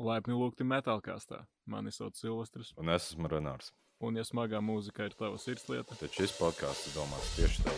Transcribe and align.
Laipni 0.00 0.32
lūgti 0.32 0.64
metālkāstā. 0.64 1.42
Mani 1.68 1.92
sauc 1.92 2.16
Silvestris, 2.16 2.72
Un 2.80 2.88
es 2.88 3.10
esmu 3.10 3.28
Renārs. 3.28 3.70
un 4.00 4.16
ja 4.16 4.22
smagā 4.24 4.60
mūzika 4.64 5.04
ir 5.04 5.12
tava 5.18 5.36
sirdslieta, 5.38 5.94
Tad 6.00 6.14
šis 6.16 6.32
podkāsts 6.38 6.86
ir 6.88 6.94
domāts 6.96 7.34
tieši 7.36 7.62
tev. 7.66 7.74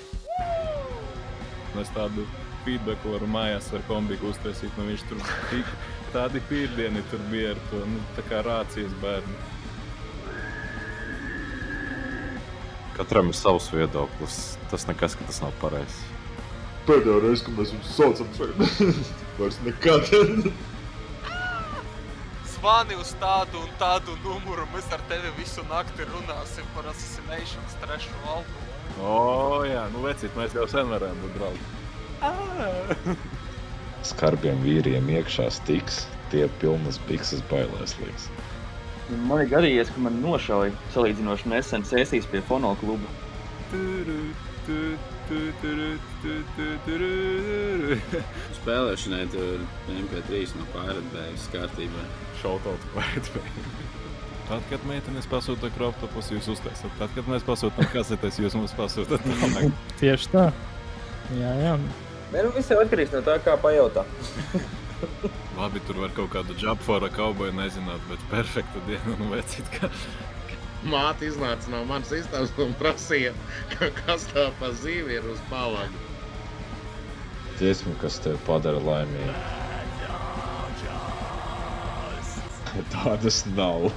es 1.83 1.89
tādu 1.97 2.27
feedbacku 2.65 3.11
varu 3.17 3.27
mājās 3.27 3.73
ar 3.75 3.83
kombiku 3.89 4.29
uztaisīt. 4.31 4.71
Nu, 4.79 4.85
viņš 4.87 5.03
tur 5.09 5.19
tik 5.51 5.67
tādi 6.13 6.41
pīrdieni 6.51 7.03
tur 7.11 7.19
bija 7.31 7.51
ar 7.57 7.61
to, 7.71 7.81
nu, 7.87 7.99
tā 8.17 8.23
kā 8.29 8.43
rācijas 8.47 8.93
bērni. 9.03 9.35
Katram 12.97 13.29
ir 13.33 13.35
savs 13.35 13.71
viedoklis. 13.73 14.59
Tas 14.71 14.87
nekas, 14.87 15.17
ka 15.17 15.25
tas 15.27 15.41
nav 15.43 15.53
pareizs. 15.61 15.97
Pēdējā 16.87 17.19
reize, 17.25 17.45
kad 17.47 17.57
mēs 17.59 17.73
viņu 17.73 17.85
saucam 17.89 18.29
vairs 19.41 19.59
nekad. 19.65 20.53
Zvani 22.63 22.95
uz 22.95 23.09
tādu 23.19 23.59
un 23.59 23.71
tādu 23.75 24.13
numuru. 24.23 24.63
Mēs 24.71 24.87
ar 24.95 25.01
tevi 25.11 25.33
visu 25.35 25.65
nakti 25.67 26.05
runāsim 26.07 26.69
par 26.77 26.87
Assassinations 26.93 27.75
trešo 27.83 28.15
albumu. 28.23 28.69
O, 29.03 29.17
jā, 29.67 29.83
nu, 29.91 30.05
vecīt, 30.05 30.31
mēs 30.39 30.55
jau 30.55 30.69
sen 30.71 30.87
varējām 30.95 31.19
būt 31.25 31.35
draugi. 31.41 33.17
skarbiem 34.13 34.63
vīriem 34.63 35.11
iekšā 35.11 35.49
stiks, 35.59 36.05
tie 36.31 36.47
pilnas 36.63 37.01
bikses 37.09 37.43
bailēs 37.51 37.97
liekas. 37.99 38.31
Man 39.27 39.43
ir 39.43 39.51
gadījies, 39.51 39.91
ka 39.91 40.07
man 40.07 40.23
nošauja 40.23 40.71
salīdzinoši 40.95 41.51
nesen 41.51 41.83
sēsīs 41.91 42.31
pie 42.31 42.47
fono 42.47 42.77
kluba. 42.79 43.11
Turu, 43.75 44.21
Spēlēšanai 48.59 49.23
tur 49.33 49.63
MP3 49.93 50.43
no 50.59 50.65
Bags 50.75 51.45
kārtībā. 51.55 52.03
Šautauts 52.43 52.87
klāt. 52.93 53.25
Tad, 54.49 54.63
kad 54.69 54.81
meitenes 54.89 55.27
pasūta 55.31 55.71
kroptopus, 55.73 56.33
jūs 56.35 56.47
uztaisat. 56.57 56.93
Tad, 56.99 57.11
kad 57.17 57.25
mēs 57.31 57.45
pasūtām 57.47 57.87
kasetes, 57.95 58.41
jūs 58.43 58.55
mums 58.59 58.75
pasūtat 58.77 59.21
tālāk. 59.41 59.67
Tieši 60.01 60.27
tā. 60.35 60.45
Jā, 61.39 61.53
jā. 61.63 61.75
Nē, 62.33 62.39
nu 62.45 62.51
viss 62.57 62.73
atkarīgs 62.75 63.13
no 63.15 63.21
tā, 63.25 63.35
kā 63.45 63.53
pajautā. 63.61 64.03
Labi, 65.57 65.79
tur 65.87 65.97
var 66.03 66.11
kaut 66.17 66.31
kādu 66.35 66.53
džapfora 66.59 67.09
kauboju 67.13 67.53
nezināt, 67.57 68.03
bet 68.11 68.21
perfekta 68.31 68.79
diena, 68.89 69.13
nu 69.21 69.27
vecīt, 69.33 69.67
ka 69.77 69.85
Māte 70.83 71.29
iznāca 71.29 71.71
no 71.71 71.85
manas 71.87 72.11
istabas 72.17 72.51
un 72.59 72.73
prasīja, 72.81 73.33
ka 73.75 73.91
kas 74.03 74.25
tā 74.33 74.49
pa 74.59 74.73
zīvi 74.83 75.19
ir 75.21 75.29
uz 75.31 75.43
palagu. 75.51 76.09
Dziesma, 77.61 77.95
kas 78.03 78.19
tevi 78.25 78.41
padara 78.49 78.81
laimīgu. 78.83 79.37
Tādas 82.97 83.45
nav. 83.55 83.91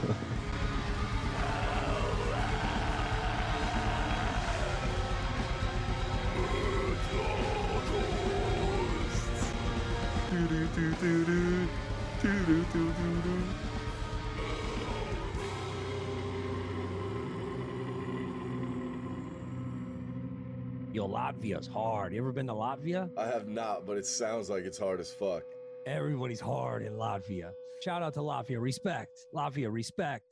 Turu, 10.29 10.61
tu, 10.75 10.89
turu, 11.01 11.67
turu, 12.21 12.59
tu, 12.73 12.87
turu. 12.99 13.54
Yo, 20.95 21.09
Latvia's 21.09 21.67
hard. 21.67 22.13
You 22.13 22.19
ever 22.19 22.31
been 22.31 22.47
to 22.47 22.53
Latvia? 22.53 23.09
I 23.17 23.25
have 23.25 23.49
not, 23.49 23.85
but 23.85 23.97
it 23.97 24.05
sounds 24.05 24.49
like 24.49 24.63
it's 24.63 24.77
hard 24.77 25.01
as 25.01 25.11
fuck. 25.11 25.43
Everybody's 25.85 26.39
hard 26.39 26.83
in 26.83 26.93
Latvia. 26.93 27.51
Shout 27.83 28.01
out 28.01 28.13
to 28.13 28.21
Latvia. 28.21 28.61
Respect. 28.61 29.25
Latvia, 29.33 29.69
respect. 29.69 30.23